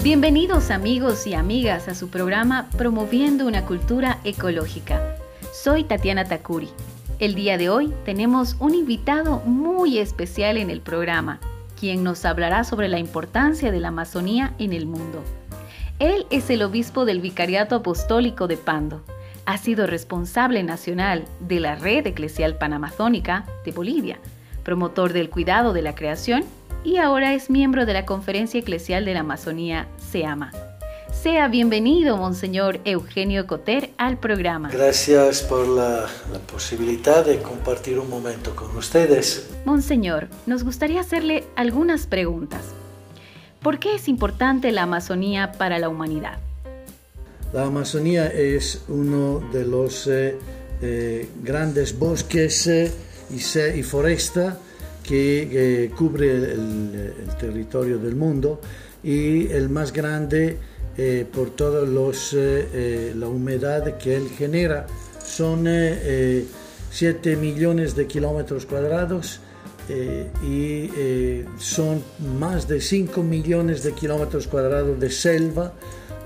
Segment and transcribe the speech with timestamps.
[0.00, 5.16] Bienvenidos amigos y amigas a su programa Promoviendo una cultura ecológica.
[5.52, 6.68] Soy Tatiana Takuri.
[7.18, 11.40] El día de hoy tenemos un invitado muy especial en el programa,
[11.78, 15.20] quien nos hablará sobre la importancia de la Amazonía en el mundo.
[15.98, 19.02] Él es el obispo del Vicariato Apostólico de Pando.
[19.46, 24.20] Ha sido responsable nacional de la Red Eclesial Panamazónica de Bolivia,
[24.62, 26.44] promotor del cuidado de la creación
[26.88, 30.52] y ahora es miembro de la Conferencia Eclesial de la Amazonía, SEAMA.
[31.12, 34.70] Sea bienvenido, Monseñor Eugenio Coter, al programa.
[34.70, 39.50] Gracias por la, la, posibilidad de compartir un momento con ustedes.
[39.66, 42.62] Monseñor, nos gustaría hacerle algunas preguntas.
[43.60, 46.38] ¿Por qué es importante la Amazonía para la humanidad?
[47.52, 50.38] La Amazonía es uno de los eh,
[50.80, 52.90] eh, grandes bosques eh,
[53.28, 54.58] y, y, foresta
[55.08, 58.60] que eh, cubre el, territorio del mundo
[59.02, 60.58] y el más grande
[60.96, 64.86] eh, por toda eh, la humedad que él genera.
[65.24, 65.66] Son
[66.90, 69.40] 7 millones de kilómetros cuadrados
[69.90, 72.02] eh, y eh, son
[72.38, 75.72] más de 5 millones de kilómetros cuadrados de selva,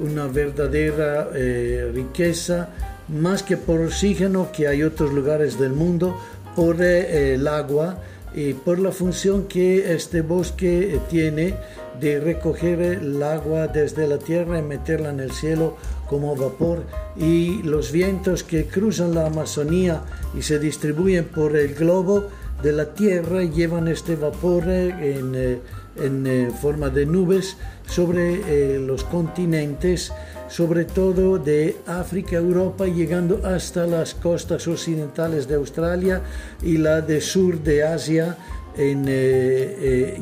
[0.00, 2.70] una verdadera eh, riqueza,
[3.08, 6.18] más que por oxígeno que hay otros lugares del mundo,
[6.56, 7.98] por el agua
[8.34, 11.54] y por la función que este bosque tiene
[12.00, 15.76] de recoger el agua desde la tierra y meterla en el cielo
[16.08, 16.84] como vapor.
[17.16, 20.02] Y los vientos que cruzan la Amazonía
[20.36, 22.28] y se distribuyen por el globo
[22.62, 25.58] de la tierra llevan este vapor en, eh,
[25.96, 30.12] en eh, forma de nubes sobre eh, los continentes,
[30.48, 36.22] sobre todo de África, Europa, llegando hasta las costas occidentales de Australia
[36.62, 38.36] y la de sur de Asia,
[38.76, 39.04] en,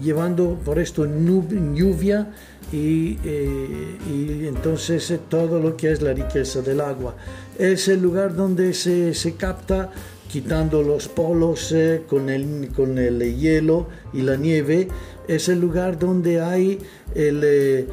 [0.00, 2.28] llevando por esto lluvia
[2.72, 3.18] y,
[4.08, 7.16] y, entonces todo lo que es la riqueza del agua.
[7.58, 9.90] Es el lugar donde se, se capta
[10.28, 14.88] quitando los polos eh, con, el, con el hielo y la nieve,
[15.28, 16.78] es el lugar donde hay
[17.14, 17.86] el, eh,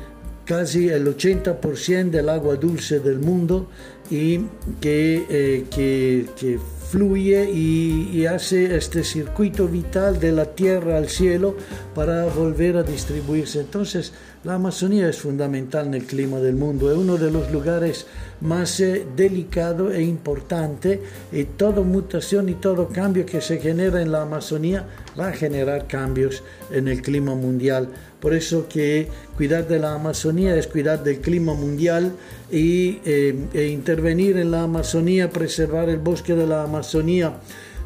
[0.45, 3.67] casi el 80% del agua dulce del mundo
[4.09, 4.39] y
[4.81, 11.55] que, eh, que, que fluye y, hace este circuito vital de la tierra al cielo
[11.93, 13.59] para volver a distribuirse.
[13.59, 14.13] Entonces,
[14.43, 18.07] la Amazonía es fundamental en el clima del mundo, es uno de los lugares
[18.41, 21.01] más eh, delicado e importante
[21.31, 24.85] y toda mutación y todo cambio que se genera en la Amazonía
[25.19, 27.89] va a generar cambios en el clima mundial.
[28.23, 32.13] Por eso que cuidar de la Amazonía es cuidar del clima mundial
[32.49, 37.33] y eh, e intervenir en la Amazonía, preservar el bosque de la Amazonía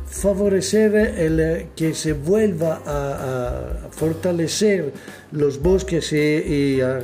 [0.07, 4.93] favorecer el, que se vuelva a, fortalecer
[5.31, 6.97] los bosques y, y a,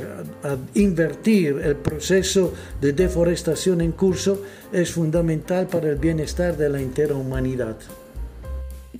[0.44, 6.80] a, invertir el proceso de deforestación en curso es fundamental para el bienestar de la
[6.80, 7.76] entera humanidad.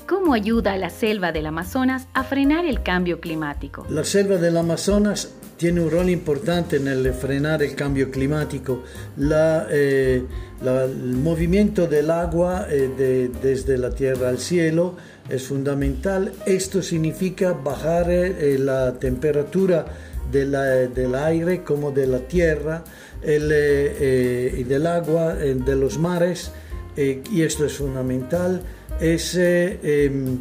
[0.07, 3.87] ¿Cómo ayuda la selva del Amazonas a frenar el cambio climático?
[3.89, 8.83] La selva del Amazonas tiene un rol importante en el frenar el cambio climático.
[9.19, 10.23] Eh,
[10.63, 14.95] el movimiento del agua eh, de, desde la tierra al cielo
[15.31, 16.33] es fundamental.
[16.45, 19.87] Esto significa bajar eh, la temperatura
[20.31, 22.83] del aire como de la tierra
[23.23, 23.29] y
[24.65, 26.51] del agua de los mares
[26.97, 28.63] y esto es fundamental.
[29.01, 30.39] Es, em,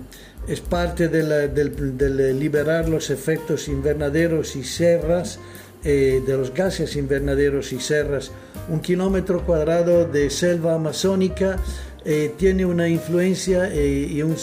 [0.47, 5.39] es parte de, del, de, liberar los efectos invernaderos y serras,
[5.85, 8.31] eh, de los gases invernaderos y serras.
[8.69, 11.57] Un kilómetro cuadrado de selva amazónica
[12.05, 14.35] eh, tiene una influencia eh, y un,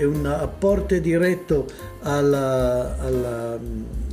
[0.00, 1.64] un, aporte directo
[2.02, 3.58] a la, a, la,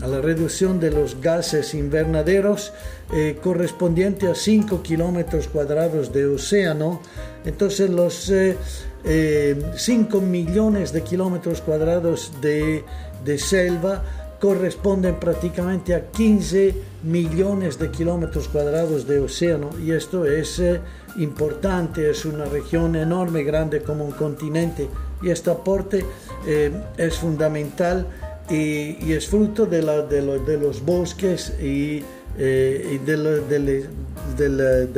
[0.03, 2.73] a la, reducción de los gases invernaderos
[3.41, 7.01] correspondiente a 5 kilómetros cuadrados de océano.
[7.43, 8.31] Entonces los
[9.05, 12.83] 5 eh, millones de kilómetros cuadrados de,
[13.37, 14.03] selva
[14.39, 16.73] corresponden prácticamente a 15
[17.03, 19.69] millones de kilómetros cuadrados de océano.
[19.79, 20.81] Y esto es eh,
[21.17, 24.87] importante, es una región enorme, grande como un continente.
[25.21, 26.03] Y este aporte
[26.47, 28.07] eh, es fundamental
[28.49, 32.03] y, es fruto de, los bosques y,
[32.37, 33.13] de,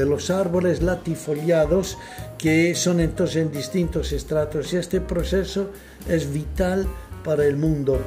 [0.06, 1.98] los árboles latifoliados
[2.38, 5.72] que son entonces en distintos estratos y este proceso
[6.07, 6.88] es vital
[7.24, 8.00] para el mundo.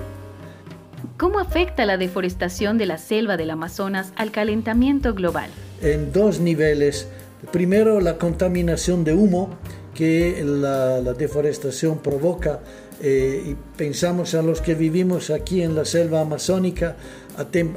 [1.16, 5.50] ¿Cómo afecta la deforestación de la selva del Amazonas al calentamiento global?
[5.82, 7.08] En dos niveles.
[7.52, 9.50] Primero, la contaminación de humo
[9.94, 12.60] que la, la deforestación provoca
[13.02, 16.96] eh, y pensamos a los que vivimos aquí en la selva amazónica,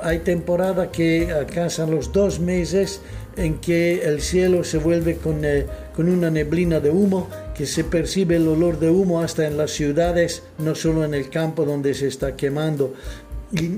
[0.02, 3.00] hay temporada que alcanzan los dos meses
[3.38, 7.84] en que el cielo se vuelve con, eh, con, una neblina de humo, que se
[7.84, 11.94] percibe el olor de humo hasta en las ciudades, no solo en el campo donde
[11.94, 12.94] se está quemando.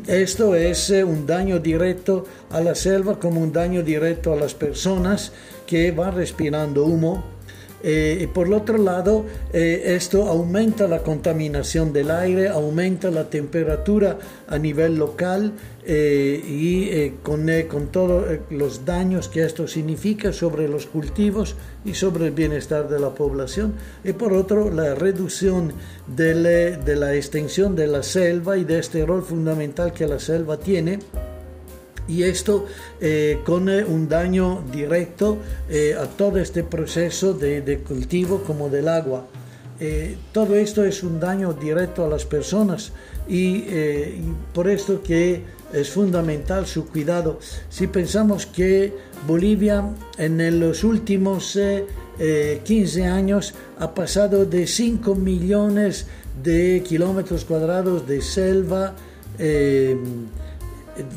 [0.07, 4.53] Esto es eh, un daño directo a la selva como un daño directo a las
[4.53, 5.33] personas
[5.67, 7.34] que van respirando humo
[7.87, 14.17] eh, y por otro lado, eh, esto aumenta la contaminación del aire, aumenta la temperatura
[14.47, 15.53] a nivel local
[15.85, 21.55] eh, y con, con todos los daños que esto significa sobre los cultivos
[21.85, 23.75] y sobre el bienestar de la población.
[24.03, 25.71] Y por otro, la reducción
[26.07, 26.33] de
[26.95, 30.97] la extensión de la selva y de este rol fundamental que la selva tiene
[32.07, 32.65] y esto
[33.01, 35.37] eh, con eh, un daño directo
[35.69, 39.27] eh, a todo este proceso de, cultivo como del agua.
[40.31, 42.93] todo esto es un daño directo a las personas
[43.27, 43.65] y,
[44.53, 45.41] por esto que
[45.73, 47.39] es fundamental su cuidado.
[47.69, 48.93] Si pensamos que
[49.27, 49.83] Bolivia
[50.17, 51.59] en los últimos
[52.63, 56.07] 15 años ha pasado de 5 millones
[56.41, 58.95] de kilómetros cuadrados de selva,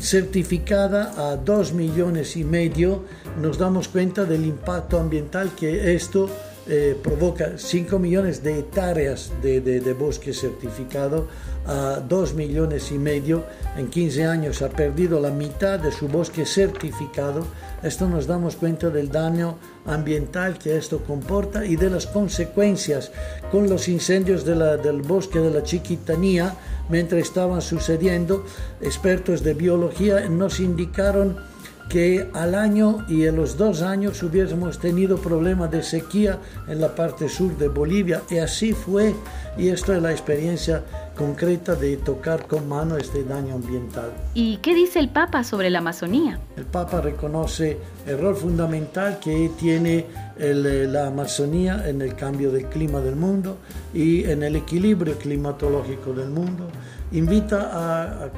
[0.01, 3.05] certificada a 2 millones y medio,
[3.41, 6.29] nos damos cuenta del impacto ambiental que esto
[6.71, 11.27] eh, provoca 5 millones de hectáreas de, de, bosque certificado
[11.67, 13.45] a 2 millones y medio.
[13.79, 17.47] En 15 años ha perdido la mitad de su bosque certificado.
[17.83, 19.57] Esto nos damos cuenta del daño
[19.87, 23.13] ambiental que esto comporta y de las consecuencias
[23.51, 26.55] con los incendios de la, del bosque de la Chiquitanía.
[26.91, 28.45] Mientras estaban sucediendo,
[28.83, 31.39] expertos de biología nos indicaron
[31.89, 36.95] que al año y en los dos años hubiésemos tenido problemas de sequía en la
[36.95, 38.23] parte sur de Bolivia.
[38.31, 39.15] Y así fue
[39.57, 40.83] y esto es la experiencia
[41.19, 44.13] concreta de tocar con mano este daño ambiental.
[44.35, 46.39] ¿Y qué dice el Papa sobre la Amazonía?
[46.57, 47.77] El Papa reconoce
[48.07, 50.07] el rol fundamental que tiene
[50.39, 53.59] eh, la Amazonía en el cambio del clima del mundo
[53.93, 56.69] y en el equilibrio climatológico del mundo.
[57.11, 58.31] Invita a, a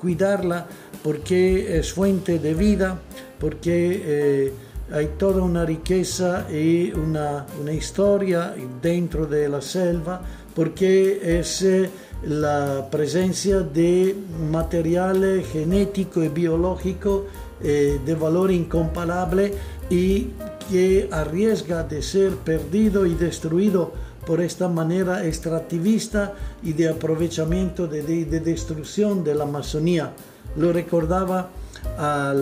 [0.00, 0.66] cuidarla
[1.02, 2.98] porque es fuente de vida,
[3.38, 4.52] porque eh,
[4.92, 10.20] hay toda una riqueza y una, una, historia dentro de la selva,
[10.54, 11.90] porque es eh,
[12.24, 14.14] la presencia de
[14.50, 17.26] material genético y biológico
[17.62, 19.54] eh, de valor incomparable
[19.90, 20.28] y
[20.70, 23.92] que arriesga de ser perdido y destruido
[24.26, 30.12] por esta manera extractivista y de aprovechamiento, de, de destrucción de la Amazonía.
[30.56, 31.50] Lo recordaba
[31.98, 32.34] a,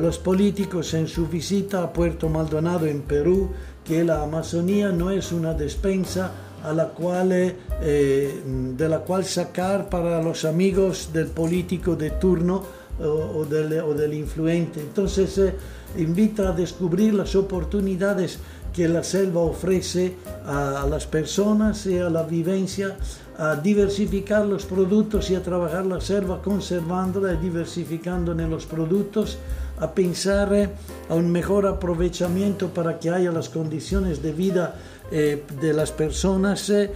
[0.00, 3.50] los políticos en su visita a Puerto Maldonado en Perú,
[3.84, 6.32] que la Amazonía no es una despensa
[6.62, 8.42] a la cual, eh,
[8.76, 12.62] de la cual sacar para los amigos del político de turno
[13.02, 14.80] o, del, o del, influente.
[14.80, 15.54] Entonces eh,
[15.96, 18.38] invita a descubrir las oportunidades
[18.72, 22.96] que la selva ofrece a, las personas y a la vivencia,
[23.38, 29.38] a diversificar los productos y a trabajar la selva conservándola y diversificando en los productos,
[29.78, 30.68] a pensar eh,
[31.08, 34.76] a un mejor aprovechamiento para que haya las condiciones de vida
[35.10, 36.92] eh, de las personas, eh,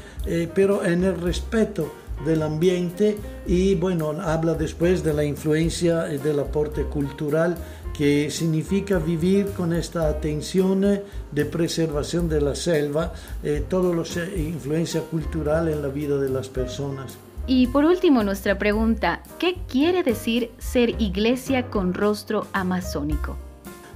[0.54, 3.16] pero en el respeto del ambiente
[3.47, 7.56] y bueno, habla después de la influencia y del aporte cultural
[7.97, 10.80] que significa vivir con esta atención
[11.30, 14.04] de preservación de la selva, eh, toda la
[14.37, 17.16] influencia cultural en la vida de las personas.
[17.47, 23.37] Y por último, nuestra pregunta, ¿qué quiere decir ser iglesia con rostro amazónico?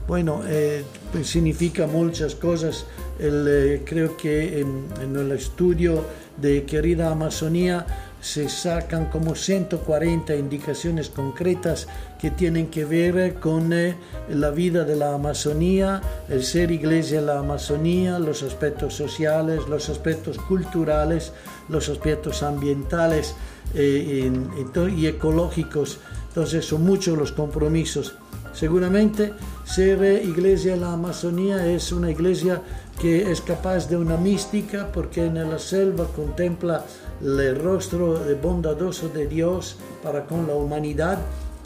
[0.06, 2.86] Bueno, eh, pues significa muchas cosas.
[3.18, 6.04] Eh, creo que en, el estudio
[6.36, 7.86] de Querida Amazonía,
[8.20, 11.86] se sacan como 140 indicaciones concretas
[12.20, 13.96] que tienen que ver con eh,
[14.28, 19.88] la vida de la Amazonía, el ser iglesia de la Amazonía, los aspectos sociales, los
[19.88, 21.32] aspectos culturales,
[21.68, 23.36] los aspectos ambientales
[23.74, 24.30] eh,
[24.96, 26.00] y, ecológicos.
[26.28, 28.14] Entonces son muchos los compromisos.
[28.58, 29.34] Seguramente
[29.64, 32.60] ser iglesia de la Amazonía es una iglesia
[33.00, 36.84] que es capaz de una mística porque en la selva contempla
[37.20, 41.18] el rostro bondadoso de Dios para con la humanidad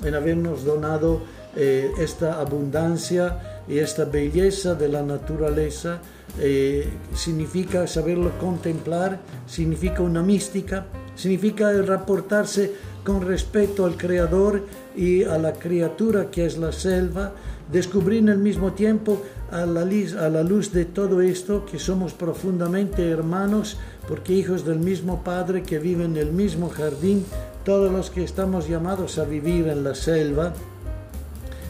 [0.04, 1.22] en habernos donado
[1.56, 5.98] eh, esta abundancia y esta belleza de la naturaleza.
[6.38, 10.84] Eh, significa saberlo contemplar, significa una mística,
[11.14, 14.64] significa reportarse con respeto al Creador
[14.96, 17.32] y a la criatura que es la selva,
[17.70, 23.08] descubrir el mismo tiempo a la, a la luz de todo esto que somos profundamente
[23.08, 23.76] hermanos
[24.08, 27.24] porque hijos del mismo Padre que viven en el mismo jardín,
[27.64, 30.52] todos los que estamos llamados a vivir en la selva.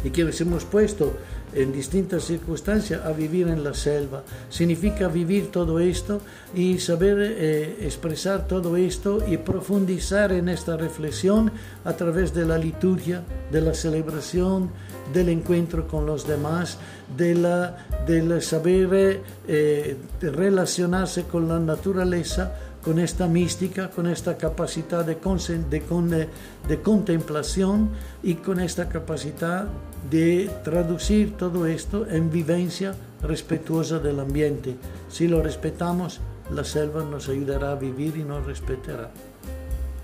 [0.04, 1.12] Y que nos hemos puesto
[1.54, 4.23] en distintas circunstancias a vivir en la selva.
[4.49, 6.21] Significa vivir todo esto
[6.54, 11.52] y saber eh, expresar todo esto y profundizar en esta reflexión
[11.85, 14.71] a través de la liturgia, de la celebración,
[15.12, 16.78] del encuentro con los demás,
[17.16, 25.04] de la, del saber eh, relacionarse con la naturaleza con esta mística, con esta capacidad
[25.04, 26.28] de, de,
[26.68, 27.90] de, contemplación
[28.22, 29.66] y con esta capacidad
[30.10, 34.76] de traducir todo esto en vivencia respetuosa del ambiente.
[35.08, 36.20] Si lo respetamos,
[36.52, 39.10] la selva nos ayudará a vivir y nos respetará.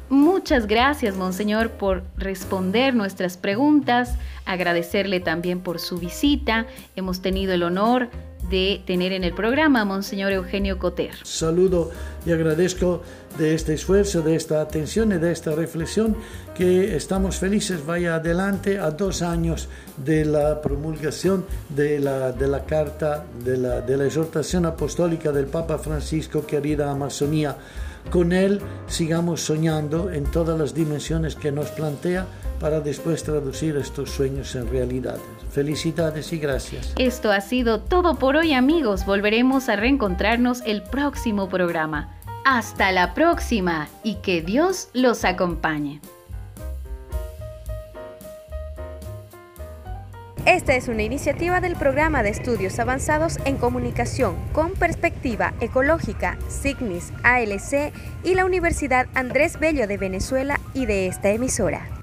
[0.09, 4.15] Muchas gracias, Monseñor, por responder nuestras preguntas,
[4.47, 6.67] agradecerle también por su visita.
[6.97, 8.09] Hemos tenido el honor
[8.49, 11.15] de tener en el programa Monseñor Eugenio Coter.
[11.23, 11.91] Saludo
[12.25, 13.03] y agradezco
[13.39, 16.17] de este esfuerzo, de esta atención y de esta reflexión
[16.55, 23.57] que estamos felices vaya adelante a dos años de la promulgación de la, carta de
[23.57, 27.57] la, exhortación apostólica del Papa Francisco, querida Amazonía.
[28.11, 32.27] Con él sigamos soñando en todas las dimensiones que nos plantea
[32.59, 35.38] para después traducir estos sueños en realidades.
[35.59, 36.95] Felicidades y gracias.
[36.99, 39.05] Esto ha sido todo por hoy amigos.
[39.05, 42.17] Volveremos a reencontrarnos el próximo programa.
[42.45, 46.01] Hasta la próxima y que Dios los acompañe.
[50.47, 57.13] Esta es una iniciativa del programa de estudios avanzados en comunicación con perspectiva ecológica, SIGNIS,
[57.25, 61.98] ALC y la Universidad Andrés Bello de Venezuela y de esta emisora.